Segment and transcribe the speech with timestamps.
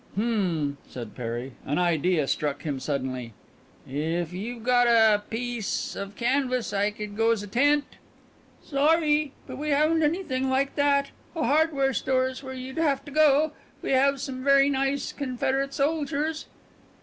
[0.15, 1.51] "Hm," said Perry.
[1.63, 3.33] An idea struck him suddenly.
[3.87, 7.83] "If you've got a piece of canvas I could go's a tent."
[8.65, 11.11] "Sorry, but we haven't anything like that.
[11.35, 13.53] A hardware store is where you'd have to go to.
[13.83, 16.47] We have some very nice Confederate soldiers."